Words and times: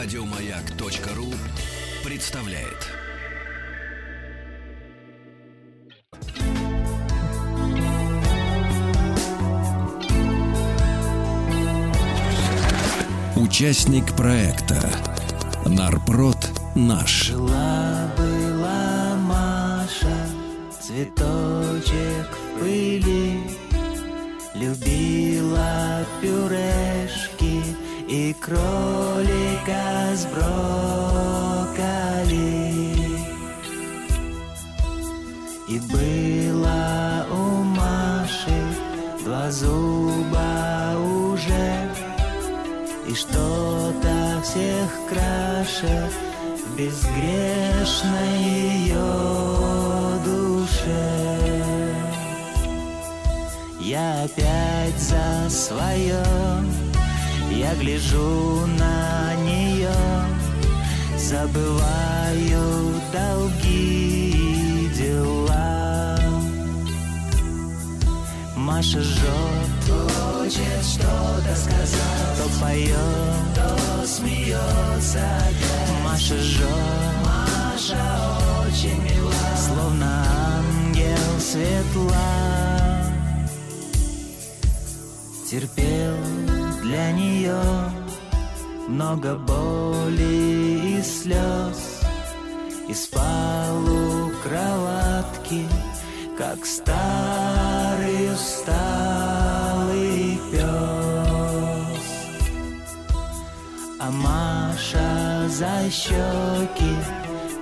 Радиомаяк.ру 0.00 1.34
представляет. 2.04 2.86
Участник 13.34 14.14
проекта 14.14 14.88
Нарпрод 15.66 16.48
наш. 16.76 17.24
Жила-была 17.24 19.16
Маша, 19.16 20.28
цветочек 20.80 22.28
в 22.30 22.60
пыли, 22.60 23.40
Любила 24.54 26.06
пюрешки 26.22 27.64
и 28.08 28.32
кролика 28.40 29.37
с 30.18 30.26
брокколи. 30.26 31.78
И 35.68 35.78
было 35.92 37.26
у 37.30 37.62
Маши 37.62 38.60
два 39.24 39.50
зуба 39.50 40.96
уже, 40.98 41.88
И 43.06 43.14
что-то 43.14 44.42
всех 44.42 44.90
краше 45.08 46.10
в 46.64 46.76
безгрешной 46.76 48.32
ее 48.42 49.10
душе. 50.24 51.14
Я 53.80 54.24
опять 54.24 54.98
за 54.98 55.48
свое, 55.48 56.24
я 57.52 57.74
гляжу 57.76 58.66
на 58.78 58.97
забываю 61.18 62.94
долги 63.12 64.30
и 64.30 64.88
дела. 64.96 66.18
Маша 68.56 69.00
жжет, 69.00 69.84
хочет 69.86 70.84
что-то 70.84 71.56
сказать, 71.56 72.36
то 72.36 72.48
поет, 72.60 73.54
то 73.54 74.06
смеется 74.06 75.20
опять. 75.38 76.04
Маша 76.04 76.38
жжет, 76.38 76.68
Маша 77.24 77.96
очень 78.66 79.02
мила, 79.02 79.32
словно 79.56 80.24
ангел 80.56 81.40
светла 81.40 82.48
терпел 85.50 86.14
для 86.82 87.10
нее 87.12 87.58
много 88.86 89.34
боли 89.36 90.77
и 90.98 91.02
слез 91.02 92.00
И 92.88 92.94
спал 92.94 93.84
у 93.84 94.30
кроватки, 94.42 95.68
как 96.36 96.66
старый 96.66 98.32
усталый 98.32 100.40
пес 100.50 100.64
А 104.00 104.10
Маша 104.10 105.48
за 105.48 105.88
щеки 105.90 106.96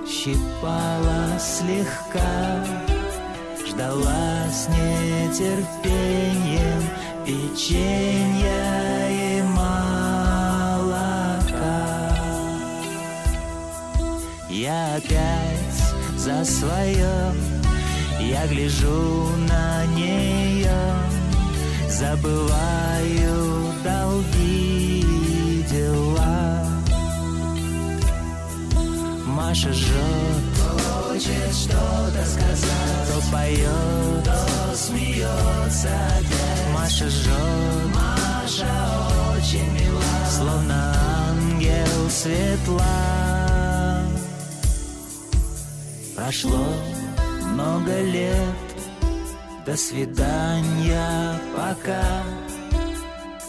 щипала 0.07 1.37
слегка 1.39 2.63
Ждала 3.67 4.47
с 4.51 4.67
нетерпением 4.69 6.83
печенья 7.25 9.09
и 9.09 9.41
молока. 9.43 9.96
Опять 14.97 16.17
за 16.17 16.43
свое, 16.43 17.33
я 18.19 18.47
гляжу 18.47 19.29
на 19.47 19.85
нее, 19.95 20.71
забываю 21.87 23.73
долги 23.83 25.01
и 25.01 25.65
дела. 25.69 26.65
Маша 29.25 29.71
жжет, 29.71 30.43
хочет 31.09 31.53
что-то 31.53 32.25
сказать, 32.25 33.07
то 33.07 33.31
поет, 33.31 34.23
то 34.23 34.75
смеется 34.75 35.89
опять. 36.17 36.73
Маша 36.73 37.07
жжет, 37.07 37.95
Маша 37.95 38.65
очень 39.35 39.71
мила, 39.73 40.01
словно 40.35 40.95
ангел 41.29 42.09
светла. 42.09 43.36
Прошло 46.27 46.67
много 47.53 48.01
лет, 48.01 48.67
до 49.65 49.77
свидания, 49.77 51.39
пока. 51.55 52.21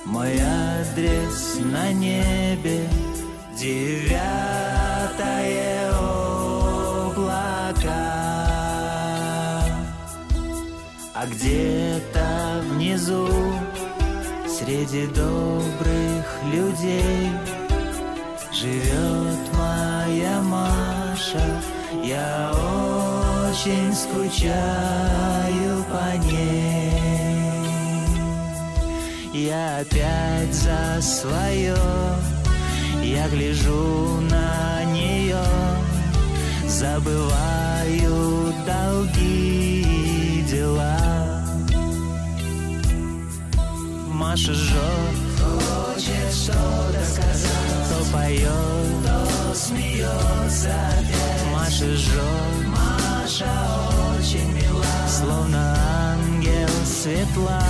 Мой 0.05 0.39
адрес 0.39 1.59
на 1.73 1.93
небе, 1.93 2.89
девятое 3.59 4.31
облака. 5.91 7.35
А 11.15 11.27
где-то 11.27 12.63
внизу, 12.71 13.27
среди 14.47 15.09
добрых 15.09 16.27
людей, 16.53 17.33
живет 18.53 19.53
моя 19.53 20.41
Маша. 20.43 21.61
Я 21.91 22.53
очень 23.49 23.95
скучаю 23.95 25.85
по 25.91 26.17
ней. 26.27 26.93
Я 29.33 29.79
опять 29.79 30.53
за 30.53 31.01
свое, 31.01 31.77
я 33.03 33.29
гляжу 33.29 34.21
на 34.31 34.85
нее, 34.93 35.43
забываю 36.67 38.53
долги 38.67 39.83
и 39.83 40.43
дела. 40.43 41.47
Маша 44.09 44.53
жжет, 44.53 45.17
хочет 45.41 46.35
что-то 46.35 47.03
сказать, 47.05 47.89
то 47.89 48.13
поет, 48.13 49.07
то 49.07 49.55
смеется 49.55 50.75
опять. 50.99 51.28
Маша 51.69 51.97
жжет, 51.97 52.67
Маша 52.67 53.45
очень 54.19 54.55
мила, 54.55 54.87
словно 55.07 55.77
ангел 56.15 56.69
светла. 56.87 57.63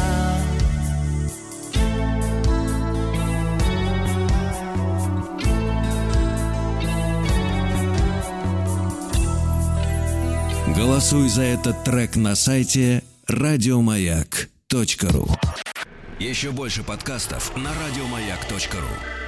Голосуй 10.76 11.28
за 11.28 11.42
этот 11.42 11.82
трек 11.82 12.14
на 12.14 12.36
сайте 12.36 13.02
радиомаяк.ру 13.26 15.28
Еще 16.20 16.52
больше 16.52 16.84
подкастов 16.84 17.56
на 17.56 17.70
радиомаяк.ру 17.74 19.27